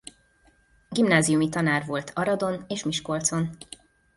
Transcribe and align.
Gimnáziumi 0.89 1.49
tanár 1.49 1.85
volt 1.85 2.11
Aradon 2.15 2.63
és 2.67 2.83
Miskolcon. 2.83 3.49